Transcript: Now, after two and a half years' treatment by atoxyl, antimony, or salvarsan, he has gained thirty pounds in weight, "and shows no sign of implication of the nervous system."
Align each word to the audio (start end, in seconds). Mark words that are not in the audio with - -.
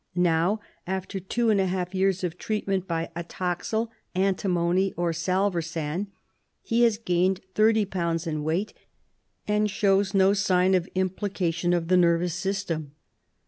Now, 0.15 0.61
after 0.87 1.19
two 1.19 1.51
and 1.51 1.61
a 1.61 1.67
half 1.67 1.93
years' 1.93 2.25
treatment 2.39 2.87
by 2.87 3.11
atoxyl, 3.15 3.89
antimony, 4.15 4.95
or 4.97 5.11
salvarsan, 5.13 6.07
he 6.63 6.81
has 6.81 6.97
gained 6.97 7.41
thirty 7.53 7.85
pounds 7.85 8.25
in 8.25 8.43
weight, 8.43 8.73
"and 9.47 9.69
shows 9.69 10.15
no 10.15 10.33
sign 10.33 10.73
of 10.73 10.89
implication 10.95 11.71
of 11.71 11.87
the 11.87 11.97
nervous 11.97 12.33
system." 12.33 12.93